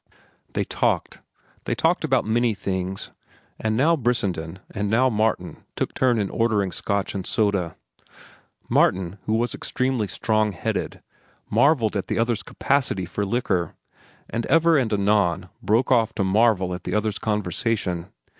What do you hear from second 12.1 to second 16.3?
other's capacity for liquor, and ever and anon broke off to